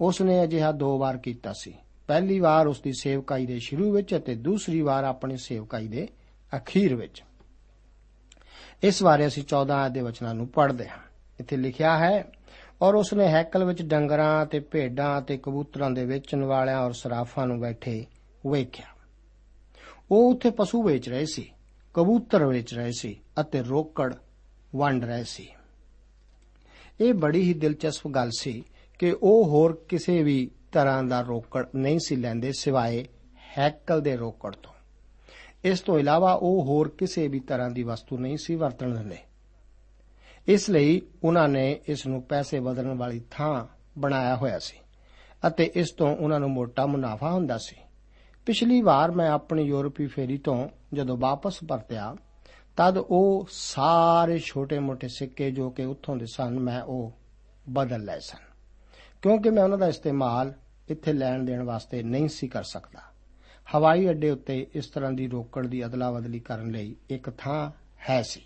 [0.00, 1.74] ਉਸ ਨੇ ਅਜਿਹਾ ਦੋ ਵਾਰ ਕੀਤਾ ਸੀ।
[2.06, 6.08] ਪਹਿਲੀ ਵਾਰ ਉਸ ਦੀ ਸੇਵਕਾਈ ਦੇ ਸ਼ੁਰੂ ਵਿੱਚ ਅਤੇ ਦੂਸਰੀ ਵਾਰ ਆਪਣੀ ਸੇਵਕਾਈ ਦੇ
[6.56, 7.24] ਅਖੀਰ ਵਿੱਚ।
[8.82, 10.98] ਇਸ ਬਾਰੇ ਅਸੀਂ 14 ਦੇ ਵਚਨਾਂ ਨੂੰ ਪੜ੍ਹਦੇ ਹਾਂ।
[11.40, 12.32] ਇੱਥੇ ਲਿਖਿਆ ਹੈ,
[12.82, 17.46] ਔਰ ਉਸ ਨੇ ਹੈਕਲ ਵਿੱਚ ਡੰਗਰਾਂ ਤੇ ਭੇਡਾਂ ਤੇ ਕਬੂਤਰਾਂ ਦੇ ਵੇਚਣ ਵਾਲਿਆਂ ਔਰ ਸਰਾਫਾਂ
[17.46, 18.06] ਨੂੰ ਬੈਠੇ
[18.46, 18.86] ਵੇਖਿਆ।
[20.10, 21.52] ਉਹ ਉੱਥੇ ਪਸ਼ੂ ਵੇਚ ਰਹੇ ਸੀ,
[21.94, 24.14] ਕਬੂਤਰ ਵੇਚ ਰਹੇ ਸੀ ਅਤੇ ਰੋਕੜ
[24.76, 25.48] ਵੰਡ ਰਹੇ ਸੀ।
[27.00, 28.64] ਇਹ ਬੜੀ ਹੀ ਦਿਲਚਸਪ ਗੱਲ ਸੀ
[28.98, 33.04] ਕਿ ਉਹ ਹੋਰ ਕਿਸੇ ਵੀ ਤਰ੍ਹਾਂ ਦਾ ਰੋਕੜ ਨਹੀਂ ਸੀ ਲੈਂਦੇ ਸਿਵਾਏ
[33.58, 34.71] ਹੈਕਲ ਦੇ ਰੋਕੜ ਤੋਂ।
[35.64, 39.18] ਇਸ ਤੋਂ ਇਲਾਵਾ ਉਹ ਹੋਰ ਕਿਸੇ ਵੀ ਤਰ੍ਹਾਂ ਦੀ ਵਸਤੂ ਨਹੀਂ ਸੀ ਵਰਤਣ ਦਿੰਦੇ।
[40.48, 43.66] ਇਸ ਲਈ ਉਹਨਾਂ ਨੇ ਇਸ ਨੂੰ ਪੈਸੇ ਬਦਲਣ ਵਾਲੀ ਥਾਂ
[43.98, 44.76] ਬਣਾਇਆ ਹੋਇਆ ਸੀ
[45.46, 47.76] ਅਤੇ ਇਸ ਤੋਂ ਉਹਨਾਂ ਨੂੰ ਮੋਟਾ ਮੁਨਾਫਾ ਹੁੰਦਾ ਸੀ।
[48.46, 52.16] ਪਿਛਲੀ ਵਾਰ ਮੈਂ ਆਪਣੀ ਯੂਰਪੀ ਫੇਰੀ ਤੋਂ ਜਦੋਂ ਵਾਪਸ ਪਰਤਿਆ,
[52.76, 57.12] ਤਦ ਉਹ ਸਾਰੇ ਛੋਟੇ-ਮੋਟੇ ਸਿੱਕੇ ਜੋ ਕਿ ਉੱਥੋਂ ਦੇ ਸਨ, ਮੈਂ ਉਹ
[57.68, 58.52] ਬਦਲ ਲਏ ਸਨ।
[59.22, 60.52] ਕਿਉਂਕਿ ਮੈਂ ਉਹਨਾਂ ਦਾ ਇਸਤੇਮਾਲ
[60.88, 63.11] ਇੱਥੇ ਲੈਣ ਦੇਣ ਵਾਸਤੇ ਨਹੀਂ ਸੀ ਕਰ ਸਕਦਾ।
[63.76, 67.70] ਹਵਾਈ ਅੱਡੇ ਉੱਤੇ ਇਸ ਤਰ੍ਹਾਂ ਦੀ ਰੋਕੜ ਦੀ ਅਦਲਾ-ਬਦਲੀ ਕਰਨ ਲਈ ਇੱਕ ਥਾਂ
[68.10, 68.40] ਹੈ ਸੀ।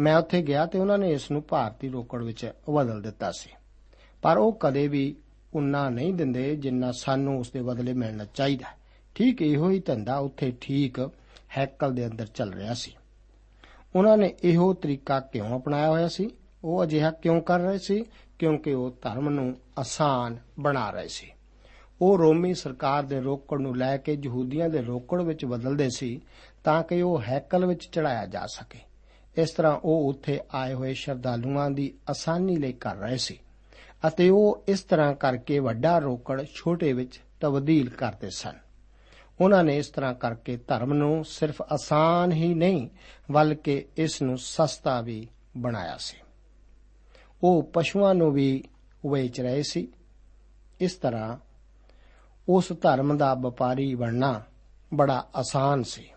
[0.00, 3.50] ਮੈਂ ਉੱਥੇ ਗਿਆ ਤੇ ਉਹਨਾਂ ਨੇ ਇਸ ਨੂੰ ਭਾਰਤੀ ਰੋਕੜ ਵਿੱਚ ਬਦਲ ਦਿੱਤਾ ਸੀ।
[4.22, 5.16] ਪਰ ਉਹ ਕਦੇ ਵੀ
[5.54, 8.78] ਉਨਾ ਨਹੀਂ ਦਿੰਦੇ ਜਿੰਨਾ ਸਾਨੂੰ ਉਸ ਦੇ ਬਦਲੇ ਮਿਲਣਾ ਚਾਹੀਦਾ। ਹੈ।
[9.14, 11.10] ਠੀਕ ਇਹੋ ਹੀ ਧੰਦਾ ਉੱਥੇ ਠੀਕ
[11.58, 12.92] ਹੈਕਲ ਦੇ ਅੰਦਰ ਚੱਲ ਰਿਹਾ ਸੀ।
[13.96, 16.30] ਉਹਨਾਂ ਨੇ ਇਹੋ ਤਰੀਕਾ ਕਿਉਂ ਅਪਣਾਇਆ ਹੋਇਆ ਸੀ?
[16.64, 18.04] ਉਹ ਅਜਿਹਾ ਕਿਉਂ ਕਰ ਰਹੇ ਸੀ?
[18.38, 21.30] ਕਿਉਂਕਿ ਉਹ ਧਰਮ ਨੂੰ ਆਸਾਨ ਬਣਾ ਰਹੇ ਸੀ।
[22.04, 26.20] ਉਹ ਰੋਮੀ ਸਰਕਾਰ ਦੇ ਰੋਕੜ ਨੂੰ ਲੈ ਕੇ ਯਹੂਦੀਆਂ ਦੇ ਰੋਕੜ ਵਿੱਚ ਬਦਲਦੇ ਸੀ
[26.64, 28.78] ਤਾਂ ਕਿ ਉਹ ਹੈਕਲ ਵਿੱਚ ਚੜਾਇਆ ਜਾ ਸਕੇ।
[29.36, 33.38] ਇਸ ਤਰ੍ਹਾਂ ਉਹ ਉੱਥੇ ਆਏ ਹੋਏ ਸ਼ਰਧਾਲੂਆਂ ਦੀ ਆਸਾਨੀ ਲਈ ਕਰ ਰਹੇ ਸੀ
[34.08, 38.58] ਅਤੇ ਉਹ ਇਸ ਤਰ੍ਹਾਂ ਕਰਕੇ ਵੱਡਾ ਰੋਕੜ ਛੋਟੇ ਵਿੱਚ ਤਬਦੀਲ ਕਰਦੇ ਸਨ।
[39.40, 42.88] ਉਹਨਾਂ ਨੇ ਇਸ ਤਰ੍ਹਾਂ ਕਰਕੇ ਧਰਮ ਨੂੰ ਸਿਰਫ ਆਸਾਨ ਹੀ ਨਹੀਂ,
[43.30, 46.16] ਬਲਕਿ ਇਸ ਨੂੰ ਸਸਤਾ ਵੀ ਬਣਾਇਆ ਸੀ।
[47.42, 48.64] ਉਹ ਪਸ਼ੂਆਂ ਨੂੰ ਵੀ
[49.12, 49.88] ਵੇਚ ਰਹੇ ਸੀ।
[50.80, 51.53] ਇਸ ਤਰ੍ਹਾਂ
[52.48, 54.42] ਉਸ ਧਰਮ ਦਾ ਵਪਾਰੀ ਬਣਨਾ
[54.94, 56.10] ਬੜਾ ਆਸਾਨ ਸੀ।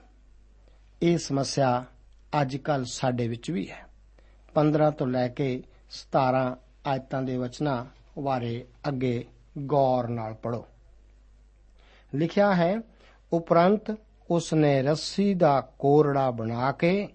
[1.02, 1.86] ਇਹ ਸਮੱਸਿਆ
[2.42, 3.86] ਅੱਜ ਕੱਲ ਸਾਡੇ ਵਿੱਚ ਵੀ ਹੈ।
[4.54, 7.86] 15 ਤੋਂ ਲੈ ਕੇ 17 ਆਇਤਾਂ ਦੇ ਵਚਨਾਂ
[8.22, 9.26] ਬਾਰੇ ਅੱਗੇ
[9.58, 10.66] ਗੌਰ ਨਾਲ ਪੜੋ
[12.16, 12.82] ਲਿਖਿਆ ਹੈ,
[13.34, 13.98] ਉਪਰੰਤ
[14.32, 17.10] ਉਸ ਨੇ ਰੱਸੀ ਦਾ ਕੋਰੜਾ ਬਣਾ ਕੇ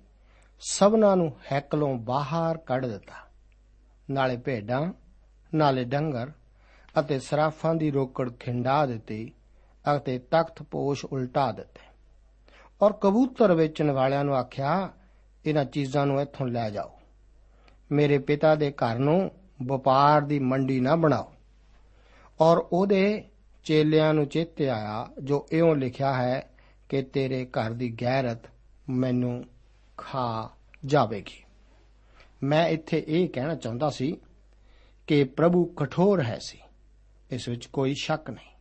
[0.60, 3.30] ਸਭਨਾਂ ਨੂੰ ਹੈਕਲੋਂ ਬਾਹਰ ਕੱਢ ਦਿੱਤਾ।
[4.10, 4.92] ਨਾਲੇ ਭੇਡਾਂ,
[5.54, 6.32] ਨਾਲੇ ਡੰਗਰ
[7.00, 9.32] ਅਤੇ ਸਰਾਫਾਂ ਦੀ ਰੋਕੜ ਖਿੰਡਾ ਦਿੱਤੀ
[9.96, 11.80] ਅਤੇ ਤਖਤ ਪੋਸ਼ ਉਲਟਾ ਦਿੱਤੇ।
[12.82, 14.92] ਔਰ ਕਬੂਤਰ ਵੇਚਣ ਵਾਲਿਆਂ ਨੂੰ ਆਖਿਆ
[15.46, 16.90] ਇਹਨਾਂ ਚੀਜ਼ਾਂ ਨੂੰ ਇੱਥੋਂ ਲੈ ਜਾਓ।
[17.92, 19.30] ਮੇਰੇ ਪਿਤਾ ਦੇ ਘਰ ਨੂੰ
[19.62, 21.32] ਵਪਾਰ ਦੀ ਮੰਡੀ ਨਾ ਬਣਾਓ।
[22.40, 23.24] ਔਰ ਉਹਦੇ
[23.64, 26.50] ਚੇਲਿਆਂ ਨੂੰ ਚੇਤੇ ਆਇਆ, ਜੋ ਇਉਂ ਲਿਖਿਆ ਹੈ
[26.88, 28.38] ਕਿ ਤੇਰੇ ਘਰ ਦੀ ਗੈਰਤ
[28.88, 29.44] ਮੈਨੂੰ
[29.98, 30.50] ਖਾ
[30.86, 31.44] ਜਾਵੇਗੀ।
[32.42, 34.16] ਮੈਂ ਇੱਥੇ ਇਹ ਕਹਿਣਾ ਚਾਹੁੰਦਾ ਸੀ
[35.06, 36.61] ਕਿ ਪ੍ਰਭੂ ਕਠੋਰ ਹੈ ਸੀ।
[37.32, 38.52] ਇਸ ਵਿੱਚ ਕੋਈ ਸ਼ੱਕ ਨਹੀਂ।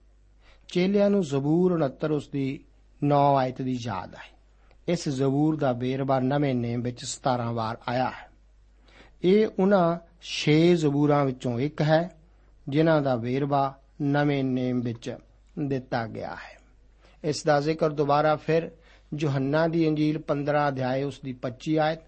[0.67, 2.63] ਚੇਲਿਆਂ ਨੂੰ ਜ਼ਬੂਰ 69 ਉਸ ਦੀ
[3.03, 4.41] 9 ਆਇਤ ਦੀ ਯਾਦ ਹੈ
[4.87, 8.29] ਇਸ ਜ਼ਬੂਰ ਦਾ ਵੇਰਵਾ ਨਵੇਂ ਨੇਮ ਵਿੱਚ 17 ਵਾਰ ਆਇਆ ਹੈ।
[9.23, 12.11] ਇਹ ਉਹਨਾਂ 6 ਜ਼ਬੂਰਾਂ ਵਿੱਚੋਂ ਇੱਕ ਹੈ,
[12.69, 15.17] ਜਿਨ੍ਹਾਂ ਦਾ ਵੇਰਵਾ ਨਵੇਂ ਨੇਮ ਵਿੱਚ
[15.59, 16.59] ਦਿੱਤਾ ਗਿਆ ਹੈ।
[17.23, 18.71] ਇਸ ਦਾ ਜ਼ਿਕਰ ਦੁਬਾਰਾ ਫਿਰ
[19.17, 21.99] ਯੋਹੰਨਾ ਦੀ ਇੰਜੀਲ 15 ਅਧਿਆਏ ਉਸ ਦੀ 25 ਆਇਤ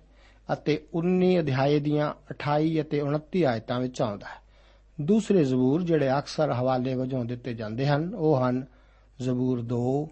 [0.54, 4.43] ਅਤੇ 19 ਅਧਿਆਏ ਦੀਆਂ 28 ਅਤੇ 29 ਆਇਤਾਂ ਵਿੱਚ ਆਉਂਦਾ ਹੈ।
[5.02, 8.66] ਦੂਸਰੇ ਜ਼ਬੂਰ ਜਿਹੜੇ ਅਕਸਰ ਹਵਾਲੇ ਵਜੋਂ ਦਿੱਤੇ ਜਾਂਦੇ ਹਨ, ਉਹ ਹਨ
[9.22, 10.08] ਜ਼ਬੂਰ 2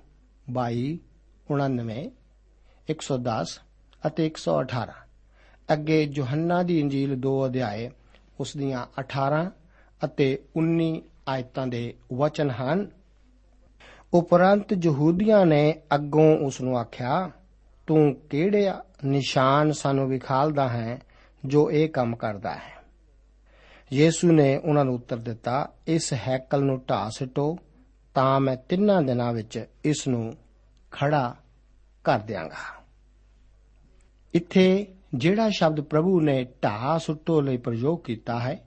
[0.51, 0.97] 22
[1.51, 2.09] 99
[2.89, 3.59] 110
[4.07, 4.93] ਅਤੇ 118
[5.73, 7.91] ਅੱਗੇ ਯੋਹੰਨਾ ਦੀ ਇੰਜੀਲ 2 ਅਧਿਆਏ,
[8.39, 9.51] ਉਸ ਦੀਆਂ 18
[10.05, 12.91] ਅਤੇ 19 ਆਇਤਾਂ ਦੇ ਵਚਨ ਹਨ।
[14.13, 17.31] ਉਪਰੰਤ ਯਹੂਦੀਆਂ ਨੇ ਅੱਗੋਂ ਉਸ ਨੂੰ ਆਖਿਆ,
[17.87, 18.71] ਤੂੰ ਕਿਹੜੇ
[19.05, 21.01] ਨਿਸ਼ਾਨ ਸਾਨੂੰ ਵਿਖਾਲਦਾ ਹੈ
[21.45, 22.80] ਜੋ ਇਹ ਕੰਮ ਕਰਦਾ ਹੈ?
[23.93, 27.57] ਯੀਸ਼ੂ ਨੇ ਉਹਨਾਂ ਨੂੰ ਉੱਤਰ ਦਿੱਤਾ, ਇਸ ਹੈਕਲ ਨੂੰ ਢਾਹ ਸਿੱਟੋ,
[28.13, 30.33] ਤਾਂ ਮੈਂ ਤਿੰਨਾਂ ਦਿਨਾਂ ਵਿੱਚ ਇਸ ਨੂੰ
[30.91, 31.35] ਖੜਾ
[32.03, 32.83] ਕਰ ਦਿਆਂਗਾ।
[34.33, 38.59] ਇੱਥੇ ਜਿਹੜਾ ਸ਼ਬਦ ਪ੍ਰਭੂ ਨੇ ਢਾਹ ਸੁੱਟੋ ਲਈ ਪ੍ਰਯੋਗ ਕੀਤਾ ਹੈ,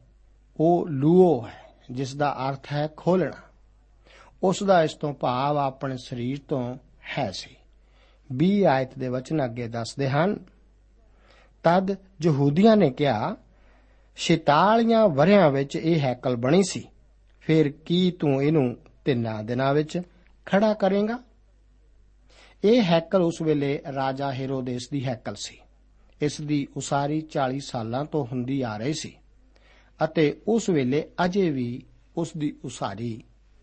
[0.61, 3.43] ਉਹ ਲੂਓ ਹੈ, ਜਿਸ ਦਾ ਅਰਥ ਹੈ ਖੋਲਣਾ
[4.43, 6.77] ਉਸ ਦਾ ਇਸ ਤੋਂ ਭਾਵ ਆਪਣੇ ਸਰੀਰ ਤੋਂ
[7.19, 7.57] ਹੈ ਸੀ।
[8.33, 10.37] 20 ਆਇਤ ਦੇ ਵਚਨ ਅੱਗੇ ਦੱਸਦੇ ਹਨ,
[11.65, 13.37] ਤਦ ਯਹੂਦੀਆਂ ਨੇ ਕਿਹਾ
[14.17, 16.89] 46 ਵਰਿਆਂ ਵਿੱਚ ਇਹ ਹੈਕਲ ਬਣੀ ਸੀ।
[17.41, 20.03] ਫਿਰ ਕੀ ਤੂੰ ਇਹਨੂੰ ਤਿੰਨਾਂ ਦਿਨਾਂ ਵਿੱਚ
[20.47, 21.19] ਖੜਾ ਕਰੇਗਾ?
[22.65, 25.59] ਇਹ ਹੈਕਲ ਉਸ ਵੇਲੇ ਰਾਜਾ ਹੈਰੋਦੇਸ ਦੀ ਹੈਕਲ ਸੀ।
[26.23, 29.17] ਇਸ ਦੀ ਉਸਾਰੀ 40 ਸਾਲਾਂ ਤੋਂ ਹੁੰਦੀ ਆ ਰਹੀ ਸੀ
[30.05, 31.83] ਅਤੇ ਉਸ ਵੇਲੇ ਅਜੇ ਵੀ
[32.17, 33.23] ਉਸ ਦੀ ਉਸਾਰੀ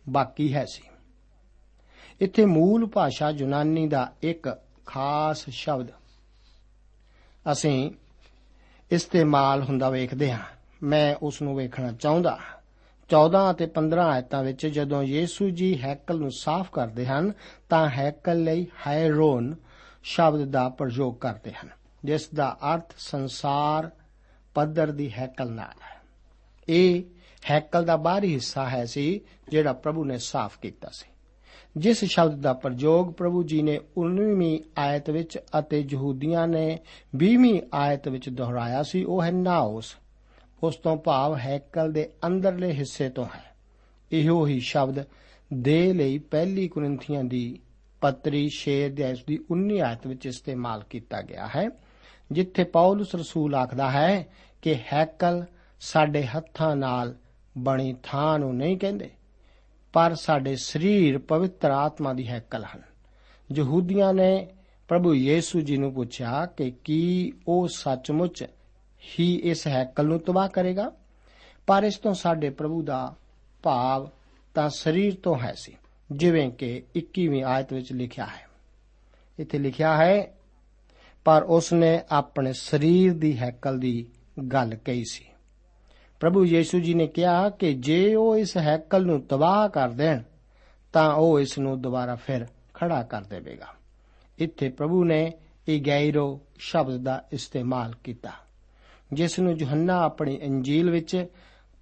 [0.09, 0.83] ਬਾਕੀ ਹੈ ਸੀ।
[2.21, 5.87] ਇੱਥੇ ਮੂਲ ਭਾਸ਼ਾ ਯੂਨਾਨੀ ਦਾ ਇੱਕ ਖਾਸ ਸ਼ਬਦ।
[7.51, 7.91] ਅਸੀਂ
[8.91, 10.43] ਇਸਤੇਮਾਲ ਹੁੰਦਾ ਵੇਖਦੇ ਹਾਂ।
[10.83, 12.37] ਮੈਂ ਉਸ ਨੂੰ ਵੇਖਣਾ ਚਾਹੁੰਦਾ
[13.09, 17.31] 14 ਅਤੇ 15 ਆਇਤਾਂ ਵਿੱਚ ਜਦੋਂ ਯੀਸ਼ੂ ਜੀ ਹੈਕਲ ਨੂੰ ਸਾਫ਼ ਕਰਦੇ ਹਨ,
[17.69, 19.55] ਤਾਂ ਹੈਕਲ ਲਈ ਹਾਇਰੋਨ
[20.03, 21.69] ਸ਼ਬਦ ਦਾ ਪ੍ਰਯੋਗ ਕਰਦੇ ਹਨ,
[22.05, 23.89] ਜਿਸ ਦਾ ਅਰਥ ਸੰਸਾਰ
[24.53, 26.01] ਪੱਧਰ ਦੀ ਹੈਕਲ ਨਾਲ ਹੈ।
[26.69, 27.03] ਇਹ
[27.49, 31.10] ਹੈਕਲ ਦਾ ਬਾਹਰੀ ਹਿੱਸਾ ਹੈ ਸੀ, ਜਿਹੜਾ ਪ੍ਰਭੂ ਨੇ ਸਾਫ਼ ਕੀਤਾ ਸੀ।
[31.77, 36.79] ਜਿਸ ਸ਼ਬਦ ਦਾ ਪ੍ਰਯੋਗ ਪ੍ਰਭੂ ਜੀ ਨੇ 19ਵੀਂ ਆਇਤ ਵਿੱਚ ਅਤੇ ਯਹੂਦੀਆਂ ਨੇ
[37.17, 39.95] 20ਵੀਂ ਆਇਤ ਵਿੱਚ ਦੁਹਰਾਇਆ ਸੀ, ਉਹ ਹੈ ਨਾਉਸ
[40.63, 43.55] ਉਸ ਤੋਂ ਭਾਵ ਹੈਕਲ ਦੇ ਅੰਦਰਲੇ ਹਿੱਸੇ ਤੋਂ ਹੈ।
[44.11, 45.03] ਇਹੋ ਹੀ ਸ਼ਬਦ
[45.53, 47.59] ਦੇ ਲਈ ਪਹਿਲੀ ਕੁਰਿੰਥੀਆਂ ਦੀ
[48.01, 51.69] ਪੱਤਰੀ 6 ਅਧਿਆਇ ਦੀ 19 ਆਇਤ ਵਿੱਚ ਇਸਤੇਮਾਲ ਕੀਤਾ ਗਿਆ ਹੈ,
[52.31, 54.27] ਜਿੱਥੇ ਪੌਲਸ ਰਸੂਲ ਆਖਦਾ ਹੈ
[54.61, 55.45] ਕਿ ਹੈਕਲ
[55.79, 57.15] ਸਾਡੇ ਹੱਥਾਂ ਨਾਲ
[57.57, 59.09] ਬਣੀ ਥਾਂ ਨੂੰ ਨਹੀਂ ਕਹਿੰਦੇ।
[59.93, 62.81] ਪਰ ਸਾਡੇ ਸਰੀਰ ਪਵਿੱਤਰ ਆਤਮਾ ਦੀ ਹੈਕਲ ਹਨ।
[63.53, 64.47] ਯਹੂਦੀਆਂ ਨੇ
[64.87, 68.43] ਪ੍ਰਭੂ ਯੀਸ਼ੂ ਜੀ ਨੂੰ ਪੁੱਛਿਆ ਕਿ ਕੀ ਉਹ ਸੱਚਮੁੱਚ
[69.03, 70.91] ਹੀ ਇਸ ਹੈਕਲ ਨੂੰ ਤਬਾਹ ਕਰੇਗਾ?
[71.67, 73.15] ਪਰ ਇਸ ਤੋਂ ਸਾਡੇ ਪ੍ਰਭੂ ਦਾ
[73.63, 74.09] ਭਾਵ
[74.53, 75.77] ਤਾਂ ਸਰੀਰ ਤੋਂ ਹੈ ਸੀ,
[76.11, 78.47] ਜਿਵੇਂ ਕਿ 21ਵੀਂ ਆਇਤ ਵਿੱਚ ਲਿਖਿਆ ਹੈ।
[79.39, 80.33] ਇੱਥੇ ਲਿਖਿਆ ਹੈ,
[81.25, 84.05] ਪਰ ਉਸ ਨੇ ਆਪਣੇ ਸਰੀਰ ਦੀ ਹੈਕਲ ਦੀ
[84.53, 85.25] ਗੱਲ ਕਹੀ ਸੀ।
[86.21, 90.21] ਪ੍ਰਭੂ ਯੀਸ਼ੂ ਜੀ ਨੇ ਕਿਹਾ ਕਿ ਜੇ ਉਹ ਇਸ ਹੈਕਲ ਨੂੰ ਤਬਾਹ ਕਰ ਦੇਣ,
[90.93, 93.67] ਤਾਂ ਉਹ ਇਸ ਨੂੰ ਦੁਬਾਰਾ ਫਿਰ ਖੜਾ ਕਰ ਦੇਵੇਗਾ।
[94.37, 95.33] ਇੱਥੇ ਪ੍ਰਭੂ ਨੇ
[95.67, 98.31] ਇਗੈਰੋ ਸ਼ਬਦ ਦਾ ਇਸਤੇਮਾਲ ਕੀਤਾ,
[99.13, 101.25] ਜਿਸ ਨੂੰ ਯੋਹੰਨਾ ਆਪਣੀ ਇੰਜੀਲ ਵਿੱਚ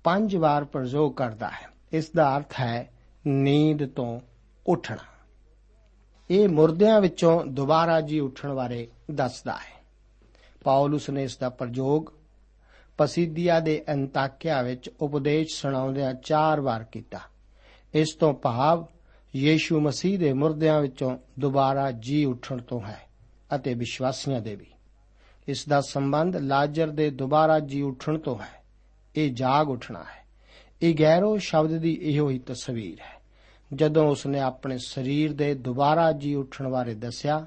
[0.04, 2.90] ਪੰਜ ਵਾਰ ਪ੍ਰਯੋਗ ਕਰਦਾ ਹੈ। ਇਸ ਦਾ ਅਰਥ ਹੈ
[3.28, 4.20] ਨੀਂਦ ਤੋਂ
[4.68, 5.04] ਉੱਠਣਾ।
[6.30, 9.84] ਇਹ ਮੁਰਦਿਆਂ ਵਿੱਚੋਂ ਦੁਬਾਰਾ ਜੀ ਉੱਠਣ ਬਾਰੇ ਦੱਸਦਾ ਹੈ।
[10.64, 12.06] ਪੌਲਸ ਨੇ ਇਸ ਦਾ ਪ੍ਰਯੋਗ
[13.00, 17.20] ਪਸੀਦੀਆ ਦੇ ਅੰਤਾਕਿਆ ਵਿੱਚ ਉਪਦੇਸ਼ ਸੁਣਾਉਂਦਿਆਂ ਚਾਰ ਵਾਰ ਕੀਤਾ।
[17.94, 18.88] ਇਸ ਤੋਂ ਭਾਵ
[19.36, 23.10] ਯੀਸ਼ੂ ਮਸੀਹ ਦੇ ਮੁਰਦਿਆਂ ਵਿੱਚੋਂ ਦੁਬਾਰਾ ਜੀ ਉੱਠਣ ਤੋਂ ਹੈ
[23.56, 24.66] ਅਤੇ ਵਿਸ਼ਵਾਸੀਆਂ ਦੇ ਵੀ।
[25.48, 28.64] ਇਸ ਦਾ ਸੰਬੰਧ ਲਾਜ਼ਰ ਦੇ ਦੁਬਾਰਾ ਜੀ ਉੱਠਣ ਤੋਂ ਹੈ।
[29.16, 30.26] ਇਹ ਜਾਗ ਉੱਠਣਾ ਹੈ।
[30.82, 33.22] ਇਹ ਗੈਰੋ ਸ਼ਬਦ ਦੀ ਇਹੋ ਹੀ ਤਸਵੀਰ ਹੈ।
[33.74, 37.46] ਜਦੋਂ ਉਸਨੇ ਆਪਣੇ ਸਰੀਰ ਦੇ ਦੁਬਾਰਾ ਜੀ ਉੱਠਣ ਬਾਰੇ ਦੱਸਿਆ,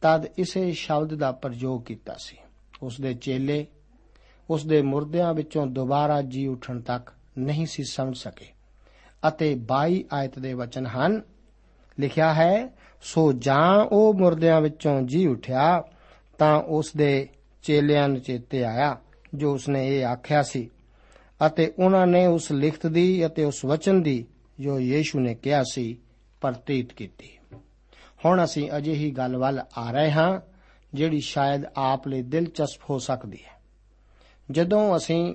[0.00, 2.36] ਤਦ ਇਸੇ ਸ਼ਬਦ ਦਾ ਪ੍ਰਯੋਗ ਕੀਤਾ ਸੀ।
[2.82, 3.66] ਉਸ ਦੇ ਚੇਲੇ
[4.50, 8.46] ਉਸ ਦੇ ਮੁਰਦਿਆਂ ਵਿੱਚੋਂ ਦੁਬਾਰਾ ਜੀ ਉੱਠਣ ਤੱਕ ਨਹੀਂ ਸੀ ਸਮਝ ਸਕੇ।
[9.28, 11.22] ਅਤੇ 22 ਆਇਤ ਦੇ ਵਚਨ ਹਨ,
[12.00, 12.68] ਲਿਖਿਆ ਹੈ,
[13.02, 15.82] ਸੋ ਜਾਂ ਉਹ ਮੁਰਦਿਆਂ ਵਿੱਚੋਂ ਜੀ ਉੱਠਿਆ,
[16.38, 17.28] ਤਾਂ ਉਸ ਦੇ
[17.62, 18.96] ਚੇਲਿਆਂ ਨੂੰ ਚੇਤੇ ਆਇਆ,
[19.34, 20.70] ਜੋ ਉਸਨੇ ਇਹ ਆਖਿਆ ਸੀ।
[21.46, 24.26] ਅਤੇ ਉਹਨਾਂ ਨੇ ਉਸ ਲਿਖਤ ਦੀ ਅਤੇ ਉਸ ਵਚਨ ਦੀ,
[24.60, 25.98] ਜੋ ਯੀਸ਼ੂ ਨੇ ਕਿਹਾ ਸੀ,
[26.40, 27.58] ਪ੍ਰਤੀਤ ਕੀਤੀ।
[28.24, 30.40] ਹੁਣ ਅਸੀਂ ਅਜੇ ਹੀ ਗੱਲ ਵੱਲ ਆ ਰਹੇ ਹਾਂ,
[30.94, 33.53] ਜਿਹੜੀ ਸ਼ਾਇਦ ਆਪ ਲਈ ਦਿਲਚਸਪ ਹੋ ਸਕਦੀ ਹੈ।
[34.50, 35.34] ਜਦੋਂ ਅਸੀਂ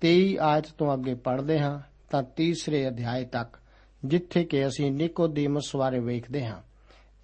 [0.00, 3.58] 23 ਆਇਤ ਤੋਂ ਅੱਗੇ ਪੜ੍ਹਦੇ ਹਾਂ, ਤਾਂ ਤੀਸਰੇ ਅਧਿਆਇ ਤੱਕ,
[4.04, 6.62] ਜਿੱਥੇ ਕਿ ਅਸੀਂ ਨਿਕੋਦੀਮਸ ਬਾਰੇ ਵੇਖਦੇ ਹਾਂ,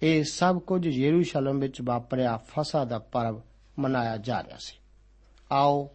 [0.01, 3.41] ਇਹ ਸਭ ਕੁਝ ਯਰੂਸ਼ਲਮ ਵਿੱਚ ਵਾਪਰਿਆ ਫਸਾ ਦਾ ਪਰਵ
[3.79, 4.77] ਮਨਾਇਆ ਜਾ ਰਿਹਾ ਸੀ।
[5.51, 5.89] ਆਓ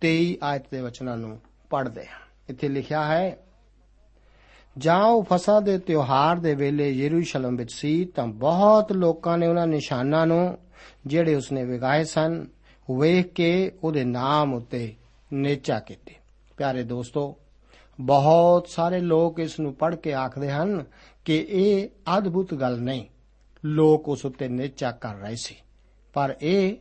[0.00, 3.36] 23 ਆਇਤ ਦੇ ਵਚਨਾਂ ਨੂੰ ਪੜ੍ਹਦੇ ਹਾਂ। ਇੱਥੇ ਲਿਖਿਆ ਹੈ
[4.78, 9.66] ਜਾਂ ਉਹ ਫਸਾ ਦੇ ਤਿਉਹਾਰ ਦੇ ਵੇਲੇ ਯਰੂਸ਼ਲਮ ਵਿੱਚ ਸੀ, ਤਾਂ ਬਹੁਤ ਲੋਕਾਂ ਨੇ ਉਹਨਾਂ
[9.66, 10.58] ਨਿਸ਼ਾਨਾਂ ਨੂੰ,
[11.06, 12.46] ਜਿਹੜੇ ਉਸਨੇ ਵਿਗਾਏ ਸਨ
[12.90, 14.94] ਵੇਖ ਕੇ ਉਹਦੇ ਨਾਮ ਉੱਤੇ
[15.32, 16.14] ਨੇਚਾ ਕੀਤੇ।
[16.56, 17.36] ਪਿਆਰੇ ਦੋਸਤੋ,
[18.00, 20.84] ਬਹੁਤ ਸਾਰੇ ਲੋਕ ਇਸ ਨੂੰ ਪੜ੍ਹ ਕੇ ਆਖਦੇ ਹਨ
[21.24, 23.06] ਕਿ ਇਹ ਅਦਭੁਤ ਗੱਲ ਨਹੀਂ।
[23.64, 25.54] ਲੋਕ ਉਸ ਉੱਤੇ ਨੇਚਾ ਕਰ ਰਹੇ ਸੀ।
[26.12, 26.76] ਪਰ ਇਹ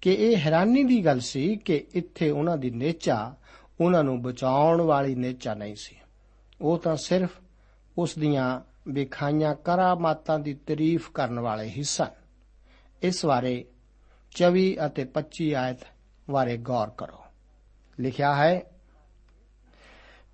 [0.00, 3.34] ਕਿ ਇਹ ਹੈਰਾਨੀ ਦੀ ਗੱਲ ਸੀ ਕਿ ਇੱਥੇ ਉਹਨਾਂ ਦੀ ਨੇਚਾ
[3.80, 5.96] ਉਹਨਾਂ ਨੂੰ ਬਚਾਉਣ ਵਾਲੀ ਨੇਚਾ ਨਹੀਂ ਸੀ।
[6.60, 7.30] ਉਹ ਤਾਂ ਸਿਰਫ
[7.98, 12.06] ਉਸ ਦੀਆਂ ਵਿਖਾਈਆਂ ਕਰਾਮਾਤਾਂ ਦੀ ਤਾਰੀਫ ਕਰਨ ਵਾਲੇ ਹੀ ਸਨ।
[13.02, 13.64] ਇਸ ਬਾਰੇ
[14.30, 15.78] 24 ਅਤੇ 25 ਆਇਤ
[16.30, 17.24] ਬਾਰੇ ਗੌਰ ਕਰੋ।
[18.00, 18.62] ਲਿਖਿਆ ਹੈ,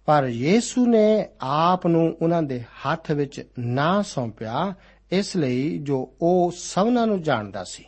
[0.06, 4.74] ਪਰ ਯੀਸ਼ੂ ਨੇ ਆਪ ਨੂੰ ਉਹਨਾਂ ਦੇ ਹੱਥ ਵਿੱਚ ਨਾ ਸੌਂਪਿਆ,
[5.12, 7.84] ਇਸ ਲਈ ਜੋ ਉਹ ਸਭਨਾਂ ਨੂੰ ਜਾਣਦਾ ਸੀ।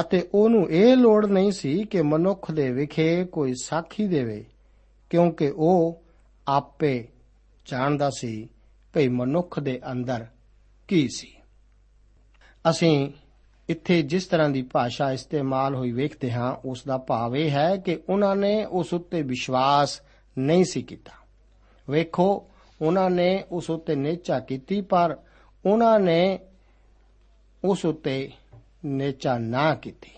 [0.00, 4.44] ਅਤੇ ਉਹਨੂੰ ਇਹ ਲੋੜ ਨਹੀਂ ਸੀ ਕਿ ਮਨੁੱਖ ਦੇ ਵਿਖੇ ਕੋਈ ਸਾਖੀ ਦੇਵੇ,
[5.10, 6.02] ਕਿਉਂਕਿ ਉਹ
[6.48, 7.08] ਆਪੇ
[7.66, 8.48] ਜਾਣਦਾ ਸੀ
[8.92, 10.26] ਭਈ ਮਨੁੱਖ ਦੇ ਅੰਦਰ
[10.88, 11.34] ਕੀ ਸੀ।
[12.70, 13.12] ਅਸੀਂ
[13.68, 18.00] ਇੱਥੇ ਜਿਸ ਤਰ੍ਹਾਂ ਦੀ ਭਾਸ਼ਾ ਇਸਤੇਮਾਲ ਹੋਈ ਵੇਖਦੇ ਹਾਂ, ਉਸ ਦਾ ਭਾਵ ਇਹ ਹੈ ਕਿ
[18.08, 20.00] ਉਹਨਾਂ ਨੇ ਉਸ ਉੱਤੇ ਵਿਸ਼ਵਾਸ
[20.38, 21.12] ਨਹੀਂ ਸੀ ਕੀਤਾ।
[21.90, 22.50] ਵੇਖੋ,
[22.82, 25.16] ਉਹਨਾਂ ਨੇ ਉਸ ਉੱਤੇ ਨੇਚਾ ਕੀਤੀ, ਪਰ
[25.66, 26.38] ਉਹਨਾਂ ਨੇ
[27.64, 28.32] ਉਸ ਉੱਤੇ
[28.84, 30.10] ਨੇਚਾ ਨਾ ਕੀਤੀ।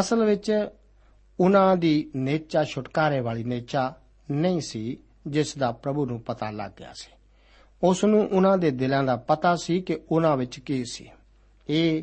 [0.00, 0.68] ਅਸਲ ਵਿੱਚ
[1.40, 3.94] ਉਹਨਾਂ ਦੀ ਨੇਚਾ ਛੁਟਕਾਰੇ ਵਾਲੀ ਨੇਚਾ
[4.30, 7.12] ਨਹੀਂ ਸੀ, ਜਿਸ ਦਾ ਪ੍ਰਭੂ ਨੂੰ ਪਤਾ ਲੱਗ ਗਿਆ ਸੀ।
[7.82, 11.10] ਉਸ ਨੂੰ ਉਹਨਾਂ ਦੇ ਦਿਲਾਂ ਦਾ ਪਤਾ ਸੀ ਕਿ ਉਹਨਾਂ ਵਿੱਚ ਕੀ ਸੀ।
[11.70, 12.02] ਇਹ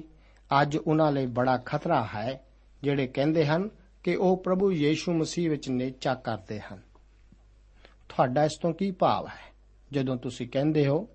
[0.61, 2.45] ਅੱਜ ਉਹਨਾਂ ਲਈ ਬੜਾ ਖਤਰਾ ਹੈ,
[2.83, 3.69] ਜਿਹੜੇ ਕਹਿੰਦੇ ਹਨ
[4.03, 6.81] ਕਿ ਉਹ ਪ੍ਰਭੂ ਯੀਸ਼ੂ ਮਸੀਹ ਵਿੱਚ ਨੇਚਾ ਕਰਦੇ ਹਨ।
[8.09, 9.55] ਤੁਹਾਡਾ ਇਸ ਤੋਂ ਕੀ ਭਾਵ ਹੈ?
[9.91, 11.07] ਜਦੋਂ ਤੁਸੀਂ ਕਹਿੰਦੇ ਹੋ,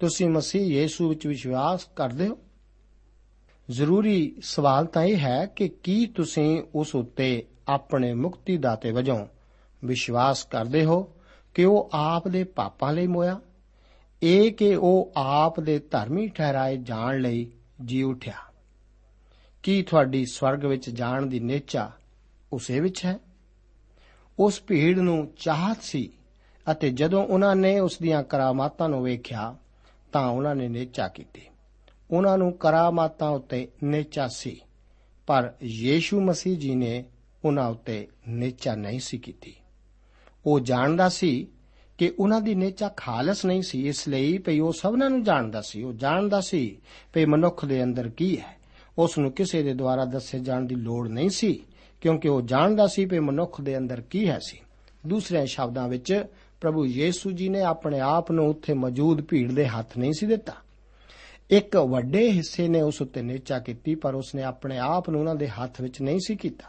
[0.00, 2.38] ਤੁਸੀਂ ਮਸੀਹ ਯੀਸ਼ੂ ਵਿੱਚ ਵਿਸ਼ਵਾਸ ਕਰਦੇ ਹੋ?
[3.70, 9.26] ਜ਼ਰੂਰੀ ਸਵਾਲ ਤਾਂ ਇਹ ਹੈ ਕਿ ਕੀ ਤੁਸੀਂ ਉਸ ਉੱਤੇ ਆਪਣੇ ਮੁਕਤੀ ਦਾਤੇ ਵਜੋਂ
[9.84, 11.12] ਵਿਸ਼ਵਾਸ ਕਰਦੇ ਹੋ
[11.54, 13.40] ਕਿ ਉਹ ਆਪ ਦੇ ਪਾਪਾਂ ਲਈ ਮੋਇਆ?
[14.22, 17.52] ਇਹ ਕਿ ਉਹ ਆਪ ਦੇ ਧਰਮੀ ਠਹਿਰਾਏ ਜਾਣ ਲਈ
[17.84, 18.34] ਜੀ ਉਠਿਆ।
[19.62, 21.90] ਕੀ ਤੁਹਾਡੀ ਸਵਰਗ ਵਿੱਚ ਜਾਣ ਦੀ ਨੇਚਾ
[22.52, 23.18] ਉਸੇ ਵਿੱਚ ਹੈ?
[24.38, 26.12] ਉਸ ਭੀੜ ਨੂੰ ਚਾਹਤ ਸੀ
[26.70, 29.56] ਅਤੇ ਜਦੋਂ ਉਹਨਾਂ ਨੇ ਉਸ ਦੀਆਂ ਕਰਾਮਾਤਾਂ ਨੂੰ ਵੇਖਿਆ,
[30.12, 31.42] ਤਾਂ ਉਹਨਾਂ ਨੇ ਨੇਚਾ ਕੀਤੀ।
[32.10, 34.60] ਉਹਨਾਂ ਨੂੰ ਕਰਾਮਾਤਾਂ ਉੱਤੇ ਨੇਚਾ ਸੀ,
[35.26, 37.04] ਪਰ ਯੀਸ਼ੂ ਮਸੀਹ ਜੀ ਨੇ
[37.44, 39.56] ਉਹਨਾਂ ਉੱਤੇ ਨੇਚਾ ਨਹੀਂ ਸੀ ਕੀਤੀ।
[40.46, 41.46] ਉਹ ਜਾਣਦਾ ਸੀ
[42.00, 45.82] ਕਿ ਉਹਨਾਂ ਦੀ ਨੇਚਾ ਖਾਲਸ ਨਹੀਂ ਸੀ, ਇਸ ਲਈ ਭਈ ਉਹ ਸਭਨਾਂ ਨੂੰ ਜਾਣਦਾ ਸੀ।
[45.82, 46.78] ਉਹ ਜਾਣਦਾ ਸੀ
[47.12, 48.56] ਭਈ ਮਨੁੱਖ ਦੇ ਅੰਦਰ ਕੀ ਹੈ।
[48.98, 51.62] ਉਸ ਨੂੰ ਕਿਸੇ ਦੇ ਦੁਆਰਾ ਦੱਸੇ ਜਾਣ ਦੀ ਲੋੜ ਨਹੀਂ ਸੀ,
[52.00, 54.58] ਕਿਉਂਕਿ ਉਹ ਜਾਣਦਾ ਸੀ ਭਈ ਮਨੁੱਖ ਦੇ ਅੰਦਰ ਕੀ ਹੈ ਸੀ।
[55.06, 56.24] ਦੂਸਰੇ ਸ਼ਬਦਾਂ ਵਿੱਚ,
[56.60, 60.52] ਪ੍ਰਭੂ ਯੀਸ਼ੂ ਜੀ ਨੇ ਆਪਣੇ ਆਪ ਨੂੰ ਉੱਥੇ ਮੌਜੂਦ ਭੀੜ ਦੇ ਹੱਥ ਨਹੀਂ ਸੀ ਦਿੱਤਾ।
[61.50, 65.48] ਇੱਕ ਵੱਡੇ ਹਿੱਸੇ ਨੇ ਉਸ ਉੱਤੇ ਨੇਚਾ ਕੀਤੀ, ਪਰ ਉਸਨੇ ਆਪਣੇ ਆਪ ਨੂੰ ਉਹਨਾਂ ਦੇ
[65.48, 66.64] ਹੱਥ ਵਿੱਚ ਨਹੀਂ ਸੀ ਕੀਤਾ।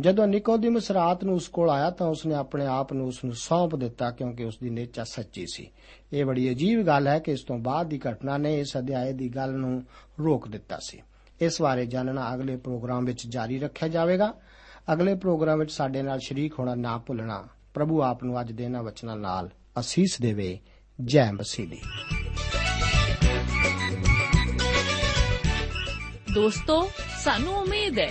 [0.00, 3.76] ਜਦੋਂ ਨਿਕੋਦੀਮਸ ਰਾਤ ਨੂੰ ਉਸ ਕੋਲ ਆਇਆ ਤਾਂ ਉਸਨੇ ਆਪਣੇ ਆਪ ਨੂੰ ਉਸ ਨੂੰ ਸੌਂਪ
[3.76, 5.70] ਦਿੱਤਾ ਕਿਉਂਕਿ ਉਸ ਦੀ ਨੇਚਾ ਸੱਚੀ ਸੀ।
[6.12, 9.28] ਇਹ ਬੜੀ ਅਜੀਬ ਗੱਲ ਹੈ ਕਿ ਇਸ ਤੋਂ ਬਾਅਦ ਦੀ ਘਟਨਾ ਨੇ ਇਸ ਅਧਿਆਏ ਦੀ
[9.28, 9.84] ਗੱਲ ਨੂੰ
[10.20, 11.02] ਰੋਕ ਦਿੱਤਾ ਸੀ।
[11.40, 14.34] ਇਸ ਬਾਰੇ ਜਾਣਨਾ ਅਗਲੇ ਪ੍ਰੋਗਰਾਮ ਵਿੱਚ ਜਾਰੀ ਰੱਖਿਆ ਜਾਵੇਗਾ।
[14.92, 18.82] ਅਗਲੇ ਪ੍ਰੋਗਰਾਮ ਵਿੱਚ ਸਾਡੇ ਨਾਲ ਸ਼ਰੀਕ ਹੋਣਾ ਨਾ ਭੁੱਲਣਾ, ਪ੍ਰਭੂ ਆਪ ਨੂੰ ਅੱਜ ਦੇ ਇਹਨਾਂ
[18.82, 20.58] ਵਚਨਾਂ ਨਾਲ ਅਸੀਸ ਦੇਵੇ।
[21.04, 21.80] ਜੈ ਮਸੀਹ। ਦੀ
[26.34, 26.90] ਦੋਸਤੋ,
[27.24, 28.10] ਸਾਨੂੰ ਉਮੀਦ ਹੈ